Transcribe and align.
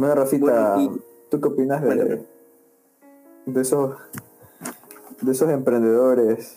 Bueno, 0.00 0.14
Rafita, 0.14 0.78
¿tú 1.28 1.42
qué 1.42 1.48
opinas 1.48 1.82
de, 1.82 2.24
de 3.44 3.60
esos 3.60 3.96
de 5.20 5.32
esos 5.32 5.50
emprendedores, 5.50 6.56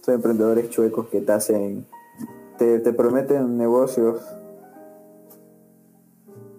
esos 0.00 0.14
emprendedores 0.14 0.70
chuecos 0.70 1.08
que 1.08 1.22
te 1.22 1.32
hacen, 1.32 1.88
te, 2.56 2.78
prometen 2.92 3.58
negocios 3.58 4.24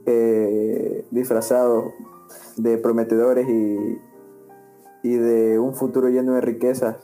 eh, 0.05 1.05
disfrazados 1.09 1.93
de 2.57 2.77
prometedores 2.77 3.47
y, 3.47 3.97
y 5.03 5.15
de 5.15 5.57
un 5.57 5.73
futuro 5.73 6.09
lleno 6.09 6.33
de 6.33 6.41
riquezas, 6.41 6.97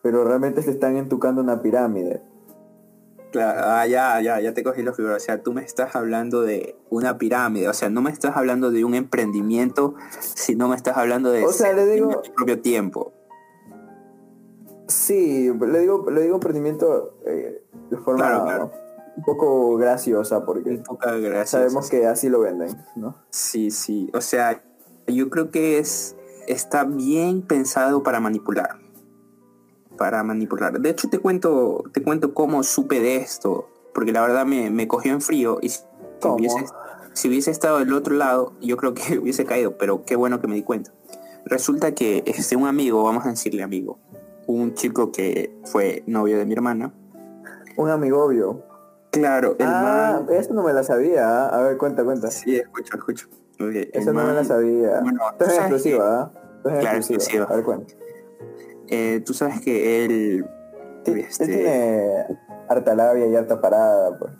pero 0.00 0.24
realmente 0.24 0.62
se 0.62 0.70
están 0.70 0.96
entucando 0.96 1.42
una 1.42 1.60
pirámide. 1.60 2.22
Claro, 3.30 3.60
ah, 3.62 3.86
ya, 3.86 4.20
ya, 4.22 4.40
ya 4.40 4.54
te 4.54 4.62
cogí 4.62 4.82
los 4.82 4.96
figuras. 4.96 5.22
O 5.22 5.24
sea, 5.24 5.42
tú 5.42 5.52
me 5.52 5.62
estás 5.62 5.94
hablando 5.94 6.42
de 6.42 6.76
una 6.88 7.18
pirámide. 7.18 7.68
O 7.68 7.74
sea, 7.74 7.90
no 7.90 8.00
me 8.00 8.10
estás 8.10 8.36
hablando 8.36 8.70
de 8.70 8.84
un 8.84 8.94
emprendimiento, 8.94 9.94
sino 10.20 10.68
me 10.68 10.76
estás 10.76 10.96
hablando 10.96 11.30
de 11.30 11.44
o 11.44 11.52
sea, 11.52 11.72
le 11.74 11.86
digo, 11.86 12.22
propio 12.34 12.60
tiempo. 12.60 13.12
Sí, 14.86 15.50
le 15.52 15.80
digo, 15.80 16.10
le 16.10 16.22
digo 16.22 16.36
emprendimiento 16.36 17.18
eh, 17.26 17.62
de 17.90 17.96
forma 17.98 18.70
un 19.16 19.24
poco 19.24 19.76
graciosa, 19.76 20.46
porque 20.46 20.82
sabemos 21.44 21.90
que 21.90 22.06
así 22.06 22.30
lo 22.30 22.40
venden, 22.40 22.74
¿no? 22.96 23.16
Sí, 23.28 23.70
sí. 23.70 24.10
O 24.14 24.22
sea, 24.22 24.62
yo 25.06 25.28
creo 25.28 25.50
que 25.50 25.78
es 25.78 26.16
está 26.46 26.84
bien 26.84 27.42
pensado 27.42 28.02
para 28.02 28.20
manipular 28.20 28.87
para 29.98 30.22
manipular. 30.22 30.80
De 30.80 30.88
hecho, 30.88 31.10
te 31.10 31.18
cuento, 31.18 31.84
te 31.92 32.02
cuento 32.02 32.32
cómo 32.32 32.62
supe 32.62 33.00
de 33.00 33.16
esto, 33.16 33.68
porque 33.92 34.12
la 34.12 34.22
verdad 34.22 34.46
me, 34.46 34.88
cogió 34.88 35.12
en 35.12 35.20
frío 35.20 35.58
y 35.60 35.68
si 35.68 35.82
hubiese, 36.22 36.64
si 37.12 37.28
hubiese, 37.28 37.50
estado 37.50 37.80
del 37.80 37.92
otro 37.92 38.14
lado, 38.14 38.54
yo 38.62 38.78
creo 38.78 38.94
que 38.94 39.18
hubiese 39.22 39.44
caído, 39.44 39.76
pero 39.76 40.04
qué 40.06 40.16
bueno 40.16 40.40
que 40.40 40.46
me 40.46 40.54
di 40.54 40.62
cuenta. 40.62 40.92
Resulta 41.44 41.94
que 41.94 42.22
este, 42.26 42.56
un 42.56 42.66
amigo, 42.66 43.02
vamos 43.02 43.26
a 43.26 43.30
decirle 43.30 43.62
amigo, 43.62 43.98
un 44.46 44.74
chico 44.74 45.12
que 45.12 45.54
fue 45.64 46.02
novio 46.06 46.38
de 46.38 46.46
mi 46.46 46.54
hermana. 46.54 46.94
Un 47.76 47.90
amigo 47.90 48.24
obvio. 48.24 48.64
Claro, 49.10 49.56
el 49.58 49.66
ah, 49.66 50.22
esto 50.30 50.54
no 50.54 50.62
me 50.62 50.72
la 50.72 50.82
sabía. 50.82 51.26
¿ah? 51.28 51.48
A 51.48 51.62
ver, 51.62 51.78
cuenta, 51.78 52.04
cuenta. 52.04 52.30
Sí, 52.30 52.56
escucho, 52.56 52.96
escucho. 52.96 53.28
eso 53.58 54.12
no 54.12 54.24
me 54.24 54.32
la 54.34 54.44
sabía. 54.44 55.00
Bueno, 55.00 55.20
es 55.40 55.48
exclusiva, 55.48 56.22
¿ah? 56.22 56.32
claro, 56.62 56.98
exclusiva. 56.98 57.46
A 57.48 57.56
ver, 57.56 57.64
cuenta. 57.64 57.94
Eh, 58.88 59.22
tú 59.24 59.34
sabes 59.34 59.60
que 59.60 60.04
él... 60.04 60.46
Este... 61.04 61.46
tiene 61.46 62.24
harta 62.68 62.94
labia 62.94 63.26
y 63.26 63.34
harta 63.34 63.60
parada. 63.60 64.18
Pues. 64.18 64.32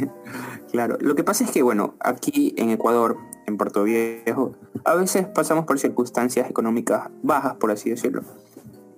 claro, 0.70 0.98
lo 1.00 1.14
que 1.14 1.24
pasa 1.24 1.44
es 1.44 1.50
que, 1.50 1.62
bueno, 1.62 1.94
aquí 2.00 2.54
en 2.58 2.70
Ecuador, 2.70 3.16
en 3.46 3.56
Puerto 3.56 3.84
Viejo, 3.84 4.52
a 4.84 4.94
veces 4.94 5.26
pasamos 5.26 5.64
por 5.64 5.78
circunstancias 5.78 6.48
económicas 6.50 7.08
bajas, 7.22 7.54
por 7.54 7.70
así 7.70 7.90
decirlo, 7.90 8.22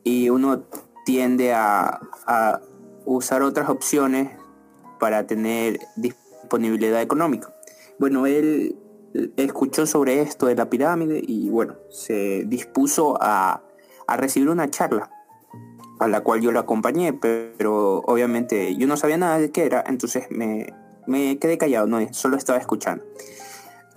y 0.02 0.30
uno 0.30 0.62
tiende 1.04 1.52
a, 1.52 2.00
a 2.26 2.60
usar 3.04 3.42
otras 3.42 3.68
opciones 3.68 4.30
para 4.98 5.26
tener 5.26 5.78
disponibilidad 5.96 7.00
económica. 7.00 7.52
Bueno, 7.98 8.26
él 8.26 8.76
escuchó 9.36 9.86
sobre 9.86 10.20
esto 10.20 10.46
de 10.46 10.54
la 10.54 10.68
pirámide 10.68 11.22
y 11.26 11.48
bueno, 11.48 11.76
se 11.90 12.44
dispuso 12.46 13.18
a 13.20 13.62
a 14.06 14.16
recibir 14.16 14.48
una 14.48 14.70
charla 14.70 15.10
a 15.98 16.08
la 16.08 16.20
cual 16.20 16.40
yo 16.40 16.52
lo 16.52 16.60
acompañé, 16.60 17.12
pero 17.12 18.00
obviamente 18.00 18.76
yo 18.76 18.86
no 18.86 18.96
sabía 18.96 19.16
nada 19.16 19.38
de 19.38 19.50
qué 19.50 19.64
era, 19.64 19.82
entonces 19.86 20.26
me, 20.30 21.38
quedé 21.38 21.58
callado, 21.58 21.86
no, 21.86 21.98
solo 22.12 22.36
estaba 22.36 22.58
escuchando. 22.58 23.04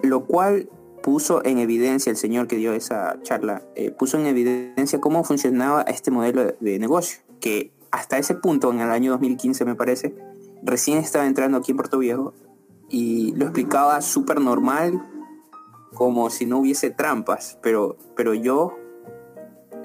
Lo 0.01 0.25
cual 0.25 0.69
puso 1.03 1.43
en 1.43 1.57
evidencia, 1.57 2.09
el 2.09 2.17
señor 2.17 2.47
que 2.47 2.55
dio 2.55 2.73
esa 2.73 3.21
charla, 3.23 3.63
eh, 3.75 3.91
puso 3.91 4.17
en 4.17 4.27
evidencia 4.27 4.99
cómo 5.01 5.23
funcionaba 5.23 5.81
este 5.83 6.11
modelo 6.11 6.55
de 6.59 6.79
negocio, 6.79 7.19
que 7.41 7.71
hasta 7.91 8.17
ese 8.17 8.35
punto, 8.35 8.71
en 8.71 8.79
el 8.79 8.91
año 8.91 9.11
2015 9.11 9.65
me 9.65 9.75
parece, 9.75 10.15
recién 10.63 10.99
estaba 10.99 11.25
entrando 11.25 11.57
aquí 11.57 11.71
en 11.71 11.77
Puerto 11.77 11.97
Viejo 11.97 12.33
y 12.89 13.33
lo 13.35 13.45
explicaba 13.45 14.01
súper 14.01 14.39
normal, 14.39 15.05
como 15.93 16.29
si 16.29 16.45
no 16.45 16.59
hubiese 16.59 16.91
trampas, 16.91 17.57
pero, 17.61 17.97
pero 18.15 18.33
yo 18.33 18.78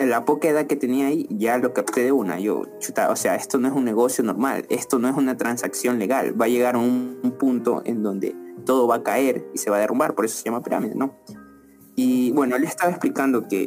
la 0.06 0.25
poca 0.25 0.48
edad 0.48 0.66
que 0.66 0.76
tenía 0.76 1.06
ahí, 1.06 1.26
ya 1.31 1.59
lo 1.59 1.72
capté 1.72 2.03
de 2.03 2.12
una. 2.12 2.38
Yo, 2.38 2.65
chuta, 2.78 3.10
o 3.10 3.16
sea, 3.16 3.34
esto 3.34 3.59
no 3.59 3.69
es 3.69 3.75
un 3.75 3.84
negocio 3.84 4.25
normal, 4.25 4.66
esto 4.69 4.98
no 4.98 5.09
es 5.09 5.16
una 5.16 5.37
transacción 5.37 5.98
legal. 5.98 6.41
Va 6.41 6.47
a 6.47 6.48
llegar 6.48 6.76
a 6.76 6.78
un, 6.78 7.34
punto 7.38 7.82
en 7.84 8.03
donde 8.03 8.34
todo 8.64 8.87
va 8.87 8.97
a 8.97 9.03
caer 9.03 9.47
y 9.53 9.59
se 9.59 9.70
va 9.70 9.76
a 9.76 9.81
derrumbar, 9.81 10.14
por 10.14 10.25
eso 10.25 10.37
se 10.37 10.44
llama 10.44 10.62
pirámide, 10.62 10.94
¿no? 10.94 11.14
Y 11.97 12.32
bueno, 12.32 12.56
él 12.56 12.64
estaba 12.64 12.91
explicando 12.91 13.48
que 13.48 13.66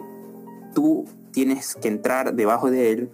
tú 0.73 1.05
tienes 1.31 1.75
que 1.75 1.87
entrar 1.87 2.33
debajo 2.33 2.71
de 2.71 2.91
él, 2.91 3.09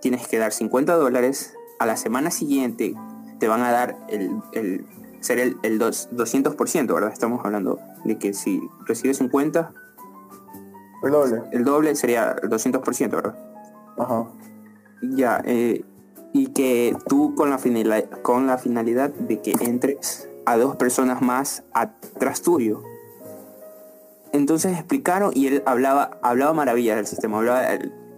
tienes 0.00 0.28
que 0.28 0.38
dar 0.38 0.52
50 0.52 0.94
dólares, 0.94 1.54
a 1.78 1.86
la 1.86 1.96
semana 1.96 2.30
siguiente 2.30 2.94
te 3.38 3.48
van 3.48 3.62
a 3.62 3.70
dar 3.70 3.96
el, 4.08 4.40
el 4.52 4.86
ser 5.20 5.38
el, 5.38 5.56
el 5.62 5.78
200%, 5.80 6.94
¿verdad? 6.94 7.12
Estamos 7.12 7.44
hablando 7.44 7.80
de 8.04 8.18
que 8.18 8.32
si 8.32 8.62
recibes 8.86 9.18
50, 9.18 9.72
el 11.02 11.10
doble. 11.10 11.42
El 11.52 11.64
doble 11.64 11.94
sería 11.94 12.36
el 12.42 12.48
200%, 12.48 13.10
¿verdad? 13.10 13.34
Ajá. 13.98 14.26
Ya, 15.02 15.42
eh, 15.44 15.84
y 16.32 16.48
que 16.48 16.96
tú 17.08 17.34
con 17.34 17.50
la, 17.50 17.58
finalidad, 17.58 18.04
con 18.22 18.46
la 18.46 18.58
finalidad 18.58 19.10
de 19.10 19.40
que 19.40 19.52
entres 19.60 20.28
a 20.44 20.56
dos 20.56 20.76
personas 20.76 21.22
más 21.22 21.64
atrás 21.72 22.42
tuyo. 22.42 22.82
Entonces 24.32 24.72
explicaron 24.72 25.32
y 25.34 25.46
él 25.46 25.62
hablaba, 25.66 26.18
hablaba 26.22 26.52
maravillas 26.52 26.96
del 26.96 27.06
sistema, 27.06 27.38
hablaba 27.38 27.62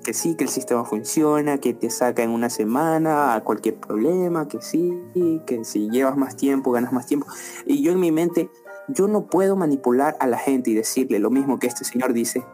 que 0.05 0.15
sí, 0.15 0.35
que 0.35 0.45
el 0.45 0.51
sistema 0.51 0.85
funciona, 0.85 1.59
que 1.59 1.75
te 1.75 1.91
saca 1.91 2.23
en 2.23 2.31
una 2.31 2.51
semana 2.51 3.35
a 3.35 3.45
cualquier 3.45 3.77
problema, 3.77 4.49
que 4.49 4.61
sí, 4.63 4.99
que 5.47 5.65
si 5.65 5.91
llevas 5.91 6.17
más 6.17 6.37
tiempo, 6.37 6.73
ganas 6.73 6.93
más 6.93 7.07
tiempo. 7.07 7.27
Y 7.67 7.83
yo 7.83 7.93
en 7.93 8.01
mi 8.01 8.11
mente, 8.11 8.51
yo 8.89 9.07
no 9.07 9.27
puedo 9.27 9.55
manipular 9.55 10.17
a 10.19 10.27
la 10.27 10.39
gente 10.39 10.71
y 10.71 10.75
decirle 10.75 11.19
lo 11.19 11.31
mismo 11.31 11.59
que 11.59 11.67
este 11.67 11.85
señor 11.85 12.15
dice, 12.15 12.45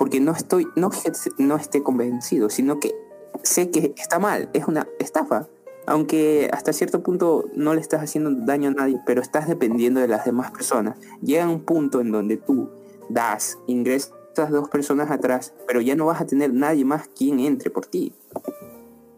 porque 0.00 0.18
no 0.18 0.32
estoy, 0.32 0.66
no 0.76 0.88
no 1.36 1.56
esté 1.56 1.82
convencido, 1.82 2.48
sino 2.48 2.80
que 2.80 2.94
sé 3.42 3.70
que 3.70 3.92
está 3.98 4.18
mal, 4.18 4.48
es 4.54 4.66
una 4.66 4.88
estafa. 4.98 5.46
Aunque 5.86 6.48
hasta 6.54 6.72
cierto 6.72 7.02
punto 7.02 7.50
no 7.54 7.74
le 7.74 7.82
estás 7.82 8.02
haciendo 8.02 8.30
daño 8.30 8.70
a 8.70 8.72
nadie, 8.72 8.98
pero 9.04 9.20
estás 9.20 9.46
dependiendo 9.46 10.00
de 10.00 10.08
las 10.08 10.24
demás 10.24 10.52
personas. 10.52 10.98
Llega 11.20 11.46
un 11.46 11.60
punto 11.60 12.00
en 12.00 12.12
donde 12.12 12.38
tú 12.38 12.70
das, 13.10 13.58
ingresas 13.66 14.14
dos 14.50 14.70
personas 14.70 15.10
atrás, 15.10 15.52
pero 15.66 15.82
ya 15.82 15.94
no 15.96 16.06
vas 16.06 16.22
a 16.22 16.26
tener 16.26 16.54
nadie 16.54 16.86
más 16.86 17.06
quien 17.08 17.38
entre 17.38 17.68
por 17.68 17.84
ti. 17.84 18.14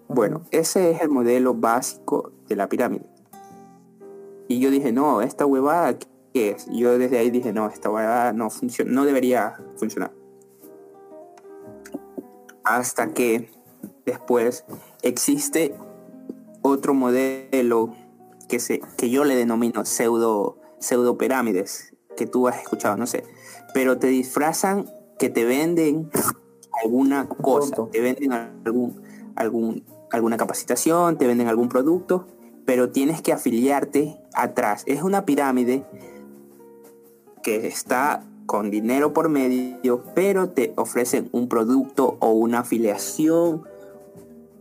Bueno, 0.09 0.43
ese 0.51 0.91
es 0.91 1.01
el 1.01 1.11
modelo 1.11 1.55
básico 1.55 2.33
de 2.49 2.57
la 2.57 2.69
pirámide. 2.69 3.07
Y 4.49 4.59
yo 4.59 4.73
dije, 4.73 4.91
no, 4.91 5.23
esta 5.23 5.47
huevada, 5.47 5.97
¿qué 6.35 6.51
es? 6.51 6.67
Yo 6.73 6.99
desde 6.99 7.19
ahí 7.19 7.31
dije, 7.31 7.53
no, 7.53 7.69
esta 7.69 7.89
huevada 7.89 8.33
no 8.33 8.51
funciona, 8.51 8.91
no 8.91 9.05
debería 9.05 9.55
funcionar 9.77 10.12
hasta 12.65 13.13
que 13.13 13.51
después 14.05 14.65
existe 15.03 15.75
otro 16.63 16.95
modelo 16.95 17.95
que, 18.49 18.61
se, 18.61 18.81
que 18.97 19.11
yo 19.11 19.25
le 19.25 19.37
denomino 19.37 19.85
pseudo, 19.85 20.59
pseudo 20.79 21.19
pirámides, 21.19 21.95
que 22.17 22.27
tú 22.27 22.49
has 22.49 22.61
escuchado, 22.61 22.97
no 22.97 23.07
sé, 23.07 23.25
pero 23.75 23.99
te 23.99 24.09
disfrazan 24.09 24.91
que 25.19 25.31
te 25.31 25.45
venden 25.45 26.11
alguna 26.83 27.29
cosa, 27.29 27.89
te 27.91 28.01
venden 28.01 28.33
algún, 28.33 29.03
algún, 29.37 29.85
alguna 30.11 30.37
capacitación, 30.37 31.17
te 31.19 31.27
venden 31.27 31.49
algún 31.49 31.69
producto, 31.69 32.27
pero 32.65 32.91
tienes 32.91 33.23
que 33.23 33.33
afiliarte 33.33 34.21
atrás. 34.35 34.85
Es 34.87 35.03
una 35.03 35.25
pirámide 35.25 35.85
que 37.43 37.67
está 37.67 38.25
con 38.47 38.71
dinero 38.71 39.13
por 39.13 39.29
medio, 39.29 40.03
pero 40.15 40.51
te 40.51 40.73
ofrecen 40.77 41.29
un 41.33 41.49
producto 41.49 42.17
o 42.21 42.33
una 42.33 42.61
afiliación 42.61 43.63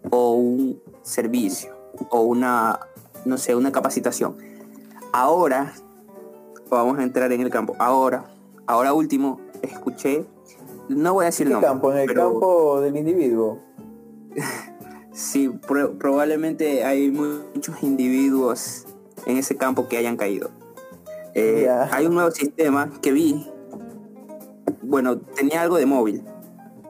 o 0.09 0.33
un 0.33 0.81
servicio 1.03 1.75
o 2.09 2.21
una, 2.21 2.79
no 3.25 3.37
sé, 3.37 3.55
una 3.55 3.71
capacitación. 3.71 4.37
Ahora, 5.11 5.73
vamos 6.69 6.99
a 6.99 7.03
entrar 7.03 7.31
en 7.31 7.41
el 7.41 7.49
campo. 7.49 7.75
Ahora, 7.79 8.25
ahora 8.65 8.93
último, 8.93 9.41
escuché, 9.61 10.25
no 10.89 11.13
voy 11.13 11.23
a 11.23 11.25
decir 11.27 11.47
¿En 11.47 11.53
el 11.53 11.61
campo? 11.61 11.91
¿En 11.91 11.97
el 11.99 12.13
campo 12.13 12.81
del 12.81 12.95
individuo? 12.95 13.59
sí, 15.13 15.49
probablemente 15.99 16.83
hay 16.83 17.11
muchos 17.11 17.83
individuos 17.83 18.85
en 19.25 19.37
ese 19.37 19.57
campo 19.57 19.87
que 19.87 19.97
hayan 19.97 20.17
caído. 20.17 20.49
Eh, 21.33 21.69
hay 21.91 22.05
un 22.05 22.13
nuevo 22.13 22.31
sistema 22.31 22.91
que 23.01 23.11
vi 23.11 23.49
bueno, 24.81 25.17
tenía 25.17 25.61
algo 25.61 25.77
de 25.77 25.85
móvil. 25.85 26.23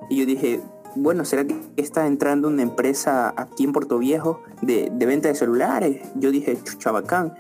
Y 0.09 0.17
yo 0.17 0.25
dije, 0.25 0.61
bueno, 0.95 1.25
¿será 1.25 1.45
que 1.45 1.55
está 1.77 2.07
entrando 2.07 2.47
una 2.47 2.61
empresa 2.61 3.33
aquí 3.37 3.63
en 3.63 3.71
Puerto 3.71 3.97
Viejo 3.97 4.41
de, 4.61 4.91
venta 5.05 5.29
de 5.29 5.35
celulares? 5.35 6.01
Yo 6.15 6.31
dije, 6.31 6.57
chabacán, 6.77 7.33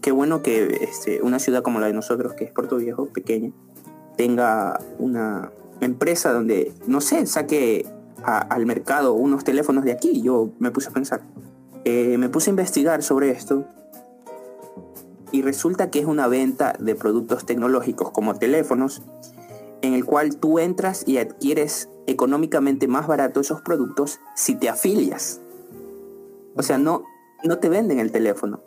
qué 0.00 0.10
bueno 0.10 0.42
que 0.42 0.78
este, 0.82 1.22
una 1.22 1.38
ciudad 1.38 1.62
como 1.62 1.80
la 1.80 1.86
de 1.86 1.92
nosotros, 1.92 2.34
que 2.34 2.44
es 2.44 2.52
Puerto 2.52 2.76
Viejo, 2.76 3.06
pequeña, 3.06 3.52
tenga 4.16 4.80
una 4.98 5.52
empresa 5.80 6.32
donde, 6.32 6.72
no 6.86 7.00
sé, 7.00 7.26
saque 7.26 7.86
al 8.22 8.66
mercado 8.66 9.14
unos 9.14 9.44
teléfonos 9.44 9.84
de 9.84 9.92
aquí. 9.92 10.22
Yo 10.22 10.50
me 10.58 10.70
puse 10.70 10.88
a 10.88 10.92
pensar. 10.92 11.22
Eh, 11.84 12.18
me 12.18 12.28
puse 12.28 12.50
a 12.50 12.52
investigar 12.52 13.02
sobre 13.02 13.30
esto 13.30 13.64
y 15.30 15.42
resulta 15.42 15.90
que 15.90 16.00
es 16.00 16.06
una 16.06 16.26
venta 16.26 16.74
de 16.78 16.94
productos 16.94 17.44
tecnológicos 17.46 18.10
como 18.10 18.34
teléfonos 18.34 19.02
en 19.82 19.94
el 19.94 20.04
cual 20.04 20.36
tú 20.36 20.58
entras 20.58 21.04
y 21.06 21.18
adquieres 21.18 21.88
económicamente 22.06 22.88
más 22.88 23.06
barato 23.06 23.40
esos 23.40 23.60
productos 23.60 24.20
si 24.34 24.54
te 24.54 24.68
afilias. 24.68 25.40
O 26.56 26.62
sea, 26.62 26.78
no, 26.78 27.04
no 27.44 27.58
te 27.58 27.68
venden 27.68 28.00
el 28.00 28.10
teléfono. 28.10 28.60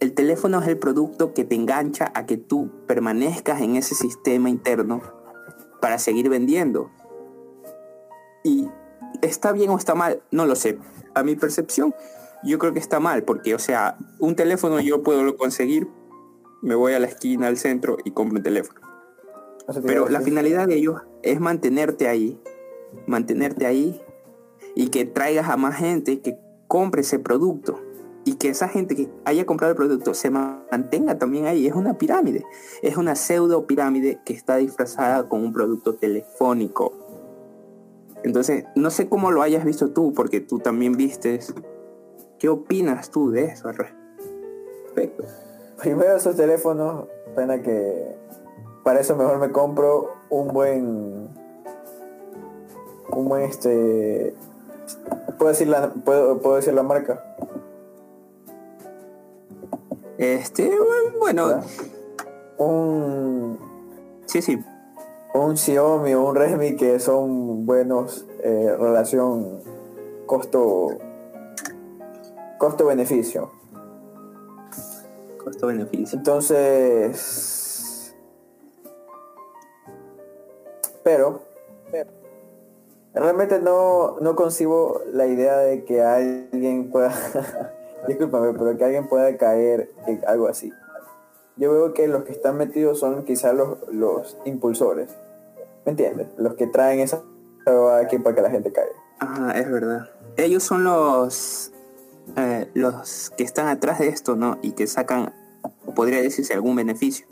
El 0.00 0.14
teléfono 0.14 0.60
es 0.60 0.68
el 0.68 0.78
producto 0.78 1.34
que 1.34 1.44
te 1.44 1.54
engancha 1.54 2.12
a 2.14 2.26
que 2.26 2.36
tú 2.36 2.70
permanezcas 2.86 3.60
en 3.60 3.76
ese 3.76 3.94
sistema 3.94 4.48
interno 4.50 5.02
para 5.80 5.98
seguir 5.98 6.28
vendiendo. 6.28 6.90
Y 8.44 8.68
está 9.22 9.52
bien 9.52 9.70
o 9.70 9.76
está 9.76 9.94
mal, 9.94 10.22
no 10.30 10.46
lo 10.46 10.54
sé. 10.54 10.78
A 11.14 11.22
mi 11.22 11.34
percepción, 11.34 11.94
yo 12.44 12.58
creo 12.58 12.72
que 12.72 12.78
está 12.78 13.00
mal, 13.00 13.22
porque, 13.24 13.54
o 13.54 13.58
sea, 13.58 13.96
un 14.18 14.36
teléfono 14.36 14.80
yo 14.80 15.02
puedo 15.02 15.36
conseguir, 15.36 15.88
me 16.62 16.74
voy 16.74 16.92
a 16.92 17.00
la 17.00 17.06
esquina, 17.06 17.48
al 17.48 17.56
centro 17.56 17.96
y 18.04 18.12
compro 18.12 18.38
un 18.38 18.42
teléfono. 18.42 18.80
Pero 19.84 20.08
la 20.08 20.20
finalidad 20.20 20.68
de 20.68 20.76
ellos 20.76 21.02
es 21.22 21.40
mantenerte 21.40 22.08
ahí, 22.08 22.40
mantenerte 23.06 23.66
ahí 23.66 24.00
y 24.74 24.88
que 24.88 25.04
traigas 25.04 25.48
a 25.48 25.56
más 25.56 25.76
gente 25.76 26.20
que 26.20 26.38
compre 26.68 27.00
ese 27.00 27.18
producto 27.18 27.80
y 28.24 28.34
que 28.34 28.48
esa 28.48 28.68
gente 28.68 28.96
que 28.96 29.08
haya 29.24 29.46
comprado 29.46 29.70
el 29.70 29.76
producto 29.76 30.12
se 30.12 30.30
mantenga 30.30 31.16
también 31.18 31.46
ahí. 31.46 31.66
Es 31.66 31.74
una 31.74 31.96
pirámide, 31.96 32.44
es 32.82 32.96
una 32.96 33.14
pseudo 33.14 33.66
pirámide 33.66 34.20
que 34.24 34.32
está 34.32 34.56
disfrazada 34.56 35.28
con 35.28 35.42
un 35.42 35.52
producto 35.52 35.94
telefónico. 35.94 36.92
Entonces, 38.24 38.64
no 38.74 38.90
sé 38.90 39.08
cómo 39.08 39.30
lo 39.30 39.42
hayas 39.42 39.64
visto 39.64 39.90
tú, 39.90 40.12
porque 40.12 40.40
tú 40.40 40.58
también 40.58 40.96
vistes. 40.96 41.54
¿Qué 42.38 42.48
opinas 42.48 43.10
tú 43.10 43.30
de 43.30 43.44
eso 43.44 43.68
al 43.68 43.76
respecto? 43.76 45.24
Primero 45.80 46.16
esos 46.16 46.36
teléfonos, 46.36 47.06
pena 47.36 47.62
que 47.62 48.16
para 48.86 49.00
eso 49.00 49.16
mejor 49.16 49.38
me 49.38 49.50
compro 49.50 50.12
un 50.30 50.46
buen 50.46 51.28
un 53.10 53.28
buen 53.28 53.42
este 53.42 54.32
puedo 55.36 55.50
decir 55.50 55.66
la 55.66 55.92
puedo, 55.92 56.38
puedo 56.38 56.54
decir 56.54 56.72
la 56.72 56.84
marca. 56.84 57.20
Este 60.18 60.70
bueno. 61.18 61.62
Un 62.58 63.58
sí 64.26 64.40
sí. 64.40 64.64
un 65.34 65.56
Xiaomi 65.56 66.14
o 66.14 66.24
un 66.24 66.36
Redmi 66.36 66.76
que 66.76 67.00
son 67.00 67.66
buenos 67.66 68.24
eh, 68.44 68.72
relación 68.78 69.62
costo 70.26 70.90
costo 72.56 72.86
beneficio 72.86 73.50
costo 75.42 75.66
beneficio 75.66 76.16
entonces 76.16 77.55
Pero, 81.06 81.40
realmente 83.14 83.60
no, 83.60 84.18
no 84.18 84.34
concibo 84.34 85.02
la 85.12 85.28
idea 85.28 85.56
de 85.58 85.84
que 85.84 86.02
alguien 86.02 86.90
pueda, 86.90 87.14
discúlpame, 88.08 88.52
pero 88.58 88.76
que 88.76 88.84
alguien 88.84 89.06
pueda 89.06 89.36
caer 89.36 89.92
en 90.08 90.20
algo 90.26 90.48
así. 90.48 90.72
Yo 91.54 91.70
veo 91.70 91.94
que 91.94 92.08
los 92.08 92.24
que 92.24 92.32
están 92.32 92.56
metidos 92.56 92.98
son 92.98 93.24
quizás 93.24 93.54
los, 93.54 93.78
los 93.88 94.36
impulsores. 94.46 95.16
¿Me 95.84 95.92
entiendes? 95.92 96.26
Los 96.38 96.54
que 96.54 96.66
traen 96.66 96.98
esa 96.98 97.22
aquí 98.00 98.18
para 98.18 98.34
que 98.34 98.42
la 98.42 98.50
gente 98.50 98.72
caiga. 98.72 98.90
Ah, 99.20 99.52
es 99.54 99.70
verdad. 99.70 100.08
Ellos 100.36 100.64
son 100.64 100.82
los 100.82 101.70
eh, 102.36 102.68
los 102.74 103.30
que 103.36 103.44
están 103.44 103.68
atrás 103.68 104.00
de 104.00 104.08
esto, 104.08 104.34
¿no? 104.34 104.58
Y 104.60 104.72
que 104.72 104.88
sacan, 104.88 105.32
podría 105.94 106.20
decirse, 106.20 106.52
algún 106.52 106.74
beneficio. 106.74 107.28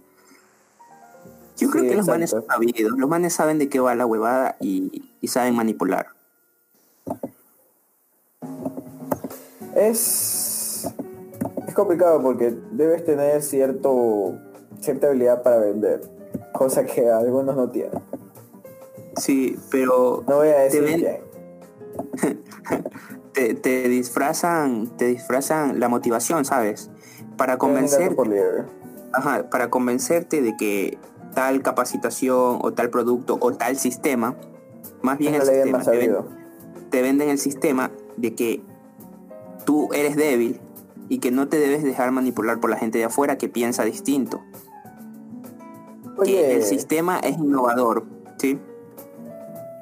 Yo 1.57 1.71
creo 1.71 1.85
que 1.85 1.95
los 1.95 2.07
manes 2.07 2.31
son 2.31 2.45
sabidos, 2.47 2.99
los 2.99 3.09
manes 3.09 3.33
saben 3.33 3.59
de 3.59 3.69
qué 3.69 3.81
va 3.81 3.95
la 3.95 4.07
huevada 4.07 4.57
y, 4.61 5.11
saben 5.27 5.55
manipular. 5.55 6.09
Es, 9.75 10.87
es 11.67 11.75
complicado 11.75 12.23
porque 12.23 12.55
debes 12.73 13.05
tener 13.05 13.43
cierto 13.43 14.39
cierta 14.81 15.09
habilidad 15.09 15.43
para 15.43 15.59
vender, 15.59 16.03
cosa 16.53 16.85
que 16.85 17.11
algunos 17.11 17.57
no 17.57 17.69
tienen. 17.71 18.01
Sí, 19.17 19.57
pero 19.71 20.23
no 20.29 20.37
voy 20.37 20.49
a 20.49 20.59
decir 20.61 21.21
te, 23.33 23.55
te, 23.55 23.89
disfrazan, 23.89 24.97
te 24.97 25.07
disfrazan 25.07 25.81
la 25.81 25.89
motivación, 25.89 26.45
¿sabes? 26.45 26.91
Para 27.37 27.57
convencer, 27.59 28.17
para 29.51 29.71
convencerte 29.71 30.43
de 30.43 30.57
que 30.57 30.99
tal 31.35 31.63
capacitación 31.63 32.59
o 32.63 32.73
tal 32.73 32.91
producto 32.91 33.37
o 33.41 33.53
tal 33.53 33.77
sistema, 33.77 34.37
más 35.03 35.19
bien 35.19 35.35
el 35.35 35.43
sistema, 35.43 35.83
te, 36.91 37.03
venden 37.03 37.29
el 37.29 37.39
sistema 37.39 37.91
de 38.17 38.35
que 38.35 38.63
tú 39.67 39.93
eres 39.93 40.17
débil 40.17 40.61
y 41.09 41.19
que 41.19 41.31
no 41.31 41.49
te 41.49 41.59
debes 41.59 41.83
dejar 41.83 42.11
manipular 42.13 42.61
por 42.61 42.71
la 42.71 42.77
gente 42.77 42.99
de 42.99 43.05
afuera 43.05 43.37
que 43.37 43.49
piensa 43.49 43.85
distinto. 43.85 44.43
Que 46.25 46.57
el 46.57 46.63
sistema 46.63 47.19
es 47.19 47.37
innovador, 47.39 48.05
¿sí? 48.39 48.59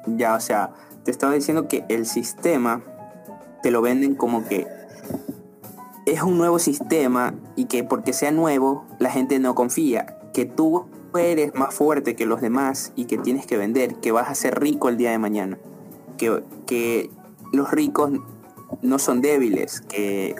Ya, 0.07 0.35
o 0.35 0.39
sea, 0.39 0.73
te 1.03 1.11
estaba 1.11 1.33
diciendo 1.33 1.67
que 1.67 1.85
el 1.89 2.05
sistema 2.05 2.81
te 3.61 3.71
lo 3.71 3.81
venden 3.81 4.15
como 4.15 4.45
que 4.45 4.67
es 6.05 6.21
un 6.21 6.37
nuevo 6.37 6.59
sistema 6.59 7.33
y 7.55 7.65
que 7.65 7.83
porque 7.83 8.13
sea 8.13 8.31
nuevo 8.31 8.85
la 8.99 9.09
gente 9.09 9.39
no 9.39 9.55
confía. 9.55 10.17
Que 10.33 10.45
tú 10.45 10.87
eres 11.17 11.53
más 11.55 11.73
fuerte 11.73 12.15
que 12.15 12.25
los 12.25 12.41
demás 12.41 12.91
y 12.95 13.05
que 13.05 13.17
tienes 13.17 13.45
que 13.45 13.57
vender, 13.57 13.95
que 13.95 14.11
vas 14.11 14.29
a 14.29 14.35
ser 14.35 14.59
rico 14.59 14.89
el 14.89 14.97
día 14.97 15.11
de 15.11 15.19
mañana, 15.19 15.57
que, 16.17 16.43
que 16.65 17.09
los 17.51 17.71
ricos 17.71 18.11
no 18.81 18.99
son 18.99 19.21
débiles, 19.21 19.81
que, 19.81 20.35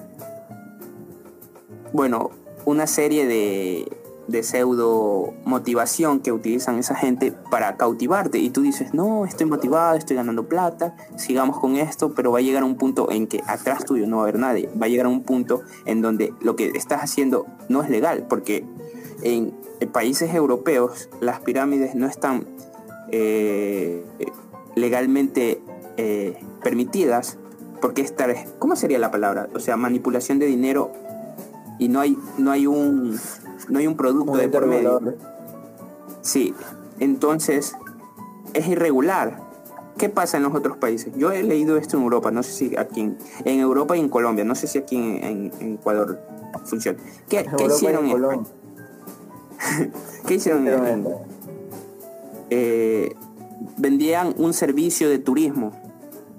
bueno, 1.92 2.32
una 2.66 2.88
serie 2.88 3.28
de, 3.28 3.88
de 4.28 4.44
pseudo 4.44 5.34
motivación 5.46 6.20
que 6.20 6.32
utilizan 6.32 6.80
esa 6.80 6.96
gente 6.96 7.32
para 7.32 7.76
cautivarte. 7.78 8.40
Y 8.40 8.50
tú 8.50 8.62
dices, 8.62 8.94
no, 8.94 9.26
estoy 9.26 9.46
motivado, 9.46 9.96
estoy 9.96 10.16
ganando 10.16 10.48
plata, 10.48 10.96
sigamos 11.18 11.60
con 11.60 11.76
esto, 11.76 12.14
pero 12.14 12.32
va 12.32 12.40
a 12.40 12.42
llegar 12.42 12.64
un 12.64 12.76
punto 12.76 13.12
en 13.12 13.28
que 13.28 13.42
atrás 13.48 13.86
tuyo 13.86 14.08
no 14.08 14.18
va 14.18 14.24
a 14.24 14.26
haber 14.26 14.40
nadie, 14.40 14.70
va 14.80 14.86
a 14.86 14.90
llegar 14.90 15.08
un 15.08 15.24
punto 15.24 15.62
en 15.86 16.02
donde 16.02 16.34
lo 16.42 16.56
que 16.56 16.72
estás 16.76 17.02
haciendo 17.02 17.46
no 17.70 17.84
es 17.84 17.90
legal, 17.90 18.26
porque 18.30 18.66
en, 19.24 19.54
países 19.92 20.34
europeos 20.34 21.10
las 21.20 21.42
pirámides 21.42 21.94
no 21.94 22.08
están 22.08 22.48
eh, 23.12 24.04
legalmente 24.76 25.62
eh, 25.98 26.40
permitidas 26.64 27.38
porque 27.82 28.02
esta 28.02 28.28
¿cómo 28.60 28.78
sería 28.78 28.98
la 28.98 29.12
palabra? 29.12 29.50
O 29.54 29.60
sea, 29.60 29.76
manipulación 29.76 30.40
de 30.40 30.46
dinero 30.46 30.92
y 31.80 31.90
no 31.90 32.00
hay 32.00 32.18
no 32.38 32.52
hay 32.52 32.66
un 32.66 33.20
no 33.68 33.80
hay 33.80 33.88
un 33.88 33.98
producto 33.98 34.38
de 34.38 34.48
por 34.48 34.68
medio. 34.68 35.02
Sí, 36.22 36.54
entonces 37.00 37.76
es 38.54 38.68
irregular. 38.68 39.42
¿Qué 39.98 40.10
pasa 40.10 40.38
en 40.38 40.44
los 40.44 40.56
otros 40.56 40.78
países? 40.78 41.14
Yo 41.18 41.32
he 41.32 41.44
leído 41.44 41.78
esto 41.78 41.98
en 41.98 42.04
Europa, 42.04 42.32
no 42.32 42.42
sé 42.42 42.52
si 42.52 42.78
aquí 42.78 43.02
en, 43.46 43.60
Europa 43.60 43.96
y 43.96 44.00
en 44.00 44.10
Colombia, 44.10 44.44
no 44.44 44.56
sé 44.56 44.66
si 44.68 44.80
aquí 44.80 44.96
en, 44.96 45.52
Ecuador 45.60 46.20
funciona. 46.66 46.98
¿Qué, 47.30 47.46
hicieron 47.68 48.08
en 48.08 48.46
¿Qué 50.28 50.36
hicieron? 50.36 50.68
Eh, 52.50 53.16
vendían 53.78 54.34
un 54.38 54.54
servicio 54.54 55.10
de 55.10 55.20
turismo, 55.20 55.72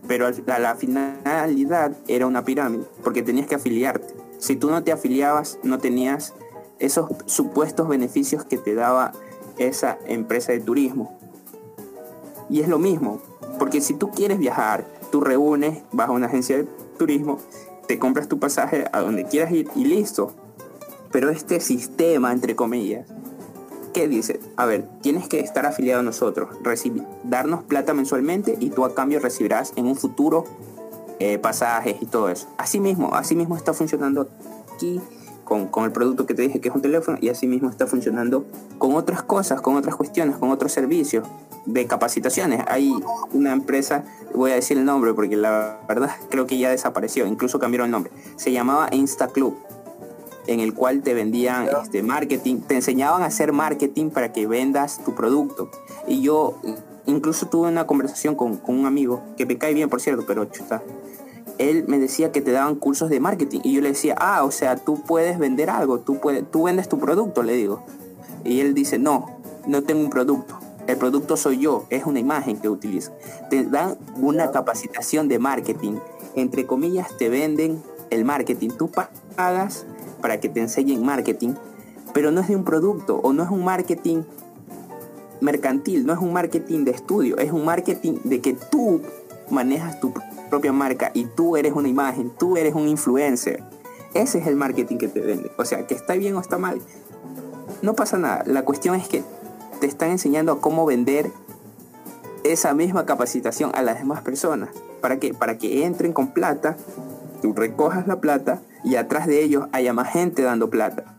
pero 0.06 0.26
a 0.26 0.59
la 0.59 0.76
finalidad 0.76 1.97
era 2.09 2.26
una 2.26 2.44
pirámide, 2.44 2.85
porque 3.02 3.23
tenías 3.23 3.47
que 3.47 3.54
afiliarte. 3.54 4.14
Si 4.38 4.56
tú 4.56 4.71
no 4.71 4.83
te 4.85 4.92
afiliabas, 4.92 5.59
no 5.62 5.78
tenías 5.78 6.35
esos 6.78 7.09
supuestos 7.26 7.88
beneficios 7.88 8.44
que 8.44 8.59
te 8.59 8.75
daba 8.75 9.12
esa 9.59 9.99
empresa 10.06 10.52
de 10.52 10.61
turismo. 10.61 11.18
Y 12.50 12.61
es 12.61 12.68
lo 12.68 12.78
mismo, 12.78 13.21
porque 13.59 13.80
si 13.80 13.94
tú 13.94 14.11
quieres 14.11 14.38
viajar, 14.38 14.87
tú 15.11 15.21
reúnes, 15.21 15.83
vas 15.92 16.09
a 16.09 16.12
una 16.12 16.26
agencia 16.26 16.59
de 16.59 16.64
turismo, 16.99 17.38
te 17.87 17.99
compras 17.99 18.28
tu 18.28 18.38
pasaje 18.38 18.85
a 18.92 19.00
donde 19.00 19.25
quieras 19.25 19.52
ir 19.52 19.68
y 19.75 19.85
listo. 19.85 20.33
Pero 21.14 21.30
este 21.30 21.61
sistema, 21.61 22.33
entre 22.33 22.56
comillas, 22.56 23.06
¿qué 23.92 24.09
dice? 24.09 24.40
A 24.56 24.66
ver, 24.66 24.88
tienes 25.00 25.28
que 25.28 25.38
estar 25.38 25.64
afiliado 25.64 26.00
a 26.00 26.02
nosotros, 26.02 26.49
recibir, 26.64 27.04
darnos 27.23 27.62
plata 27.62 27.94
mensualmente 27.94 28.56
y 28.59 28.71
tú 28.71 28.85
a 28.85 28.97
cambio 28.97 29.21
recibirás 29.21 29.73
en 29.76 29.87
un 29.87 29.94
futuro 29.94 30.44
eh, 31.21 31.38
pasajes 31.38 31.99
y 32.00 32.06
todo 32.06 32.30
eso. 32.30 32.49
Así 32.59 32.80
mismo, 32.80 33.14
así 33.14 33.37
mismo 33.37 33.56
está 33.56 33.73
funcionando 33.73 34.28
aquí 34.75 35.00
con, 35.44 35.68
con, 35.68 35.85
el 35.85 35.92
producto 35.92 36.26
que 36.26 36.35
te 36.35 36.42
dije 36.42 36.61
que 36.61 36.71
es 36.71 36.75
un 36.75 36.83
teléfono 36.83 37.16
y 37.21 37.28
así 37.28 37.47
mismo 37.47 37.71
está 37.71 37.87
funcionando 37.87 38.44
con 38.78 38.97
otras 38.97 39.23
cosas, 39.23 39.61
con 39.61 39.76
otras 39.76 39.94
cuestiones, 39.94 40.37
con 40.37 40.50
otros 40.50 40.73
servicios 40.73 41.28
de 41.64 41.87
capacitaciones. 41.87 42.64
Hay 42.66 42.92
una 43.33 43.52
empresa, 43.52 44.02
voy 44.35 44.50
a 44.50 44.56
decir 44.56 44.78
el 44.78 44.85
nombre 44.85 45.14
porque 45.14 45.37
la 45.37 45.78
verdad 45.87 46.11
creo 46.28 46.49
que 46.49 46.59
ya 46.59 46.71
desapareció, 46.71 47.25
incluso 47.25 47.61
cambiaron 47.61 47.85
el 47.85 47.92
nombre. 47.92 48.12
Se 48.35 48.50
llamaba 48.50 48.88
Insta 48.90 49.28
Club, 49.28 49.56
en 50.46 50.60
el 50.60 50.74
cual 50.74 51.02
te 51.02 51.14
vendían 51.14 51.68
este 51.82 52.02
marketing, 52.02 52.60
te 52.60 52.74
enseñaban 52.74 53.22
a 53.22 53.26
hacer 53.26 53.52
marketing 53.52 54.10
para 54.10 54.32
que 54.32 54.46
vendas 54.46 55.02
tu 55.04 55.14
producto. 55.14 55.70
Y 56.06 56.22
yo 56.22 56.58
incluso 57.06 57.46
tuve 57.46 57.68
una 57.68 57.86
conversación 57.86 58.34
con, 58.34 58.56
con 58.56 58.78
un 58.78 58.86
amigo 58.86 59.22
que 59.36 59.46
me 59.46 59.58
cae 59.58 59.74
bien, 59.74 59.88
por 59.88 60.00
cierto, 60.00 60.24
pero 60.26 60.44
chuta. 60.46 60.82
Él 61.58 61.84
me 61.86 61.98
decía 61.98 62.32
que 62.32 62.40
te 62.40 62.50
daban 62.50 62.74
cursos 62.74 63.10
de 63.10 63.20
marketing 63.20 63.60
y 63.62 63.74
yo 63.74 63.80
le 63.80 63.88
decía, 63.90 64.16
ah, 64.18 64.42
o 64.44 64.50
sea, 64.50 64.76
tú 64.76 65.02
puedes 65.02 65.38
vender 65.38 65.70
algo, 65.70 66.00
tú, 66.00 66.20
puedes, 66.20 66.50
tú 66.50 66.64
vendes 66.64 66.88
tu 66.88 66.98
producto, 66.98 67.42
le 67.42 67.52
digo. 67.54 67.84
Y 68.44 68.60
él 68.60 68.74
dice, 68.74 68.98
no, 68.98 69.38
no 69.66 69.82
tengo 69.84 70.00
un 70.00 70.10
producto 70.10 70.58
el 70.86 70.96
producto 70.98 71.36
soy 71.36 71.58
yo, 71.58 71.86
es 71.90 72.04
una 72.04 72.18
imagen 72.18 72.58
que 72.58 72.68
utilizo. 72.68 73.12
Te 73.48 73.64
dan 73.64 73.96
una 74.16 74.50
capacitación 74.50 75.28
de 75.28 75.38
marketing. 75.38 75.94
Entre 76.34 76.66
comillas, 76.66 77.16
te 77.16 77.28
venden 77.28 77.82
el 78.10 78.24
marketing. 78.24 78.70
Tú 78.70 78.90
pagas 78.90 79.86
para 80.24 80.40
que 80.40 80.48
te 80.48 80.58
enseñen 80.58 81.04
marketing, 81.04 81.52
pero 82.14 82.30
no 82.30 82.40
es 82.40 82.48
de 82.48 82.56
un 82.56 82.64
producto 82.64 83.20
o 83.22 83.34
no 83.34 83.42
es 83.42 83.50
un 83.50 83.62
marketing 83.62 84.22
mercantil, 85.42 86.06
no 86.06 86.14
es 86.14 86.18
un 86.18 86.32
marketing 86.32 86.86
de 86.86 86.92
estudio, 86.92 87.36
es 87.36 87.52
un 87.52 87.66
marketing 87.66 88.20
de 88.24 88.40
que 88.40 88.54
tú 88.54 89.02
manejas 89.50 90.00
tu 90.00 90.14
propia 90.48 90.72
marca 90.72 91.10
y 91.12 91.26
tú 91.26 91.58
eres 91.58 91.74
una 91.74 91.88
imagen, 91.88 92.32
tú 92.38 92.56
eres 92.56 92.74
un 92.74 92.88
influencer. 92.88 93.62
Ese 94.14 94.38
es 94.38 94.46
el 94.46 94.56
marketing 94.56 94.96
que 94.96 95.08
te 95.08 95.20
vende. 95.20 95.50
O 95.58 95.66
sea, 95.66 95.86
que 95.86 95.92
está 95.92 96.14
bien 96.14 96.34
o 96.36 96.40
está 96.40 96.56
mal. 96.56 96.80
No 97.82 97.92
pasa 97.92 98.16
nada. 98.16 98.44
La 98.46 98.64
cuestión 98.64 98.94
es 98.94 99.06
que 99.06 99.22
te 99.78 99.86
están 99.86 100.10
enseñando 100.10 100.52
a 100.52 100.60
cómo 100.62 100.86
vender 100.86 101.30
esa 102.44 102.72
misma 102.72 103.04
capacitación 103.04 103.72
a 103.74 103.82
las 103.82 103.98
demás 103.98 104.22
personas. 104.22 104.70
¿Para 105.02 105.20
qué? 105.20 105.34
Para 105.34 105.58
que 105.58 105.84
entren 105.84 106.14
con 106.14 106.28
plata, 106.28 106.78
tú 107.44 107.52
recojas 107.52 108.06
la 108.06 108.22
plata 108.22 108.62
y 108.84 108.96
atrás 108.96 109.26
de 109.26 109.44
ellos 109.44 109.66
haya 109.72 109.92
más 109.92 110.10
gente 110.10 110.40
dando 110.40 110.70
plata. 110.70 111.18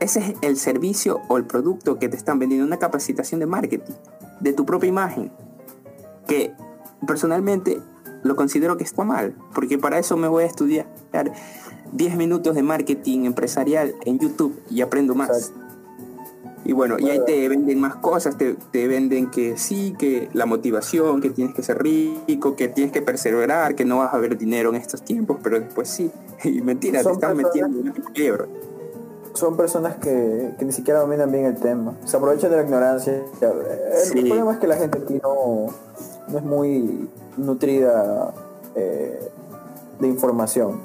Ese 0.00 0.20
es 0.20 0.34
el 0.40 0.56
servicio 0.56 1.20
o 1.28 1.36
el 1.36 1.44
producto 1.44 1.98
que 1.98 2.08
te 2.08 2.16
están 2.16 2.38
vendiendo, 2.38 2.66
una 2.66 2.78
capacitación 2.78 3.38
de 3.40 3.44
marketing, 3.44 3.92
de 4.40 4.54
tu 4.54 4.64
propia 4.64 4.88
imagen, 4.88 5.30
que 6.26 6.54
personalmente 7.06 7.82
lo 8.22 8.34
considero 8.34 8.78
que 8.78 8.84
está 8.84 9.04
mal, 9.04 9.36
porque 9.54 9.76
para 9.76 9.98
eso 9.98 10.16
me 10.16 10.26
voy 10.26 10.44
a 10.44 10.46
estudiar 10.46 10.86
10 11.92 12.16
minutos 12.16 12.54
de 12.54 12.62
marketing 12.62 13.26
empresarial 13.26 13.94
en 14.06 14.18
YouTube 14.18 14.58
y 14.70 14.80
aprendo 14.80 15.14
más. 15.14 15.52
Y 16.66 16.72
bueno, 16.72 16.96
y 16.98 17.08
ahí 17.08 17.20
te 17.24 17.48
venden 17.48 17.78
más 17.78 17.94
cosas, 17.96 18.36
te, 18.36 18.88
venden 18.88 19.30
que 19.30 19.56
sí, 19.56 19.94
que 19.96 20.28
la 20.32 20.46
motivación, 20.46 21.20
que 21.20 21.30
tienes 21.30 21.54
que 21.54 21.62
ser 21.62 21.80
rico, 21.80 22.56
que 22.56 22.66
tienes 22.66 22.92
que 22.92 23.02
perseverar, 23.02 23.76
que 23.76 23.84
no 23.84 23.98
vas 23.98 24.12
a 24.12 24.18
ver 24.18 24.36
dinero 24.36 24.70
en 24.70 24.74
estos 24.74 25.02
tiempos, 25.02 25.38
pero 25.42 25.60
después 25.60 25.88
sí. 25.88 26.10
Y 26.44 26.60
mentira, 26.62 27.04
te 27.04 27.12
están 27.12 27.36
metiendo 27.36 27.78
en. 27.78 27.94
Son 29.34 29.56
personas 29.56 29.96
que, 29.96 30.54
ni 30.58 30.72
siquiera 30.72 31.00
dominan 31.00 31.30
bien 31.30 31.44
el 31.44 31.56
tema. 31.56 31.94
Se 32.04 32.16
aprovechan 32.16 32.50
de 32.50 32.56
la 32.56 32.62
ignorancia. 32.62 33.22
El 33.40 34.26
problema 34.26 34.54
es 34.54 34.58
que 34.58 34.66
la 34.66 34.76
gente 34.76 34.98
aquí 34.98 35.20
no, 35.22 35.66
es 36.36 36.42
muy 36.42 37.08
nutrida 37.36 38.34
eh, 38.74 39.20
de 40.00 40.08
información. 40.08 40.80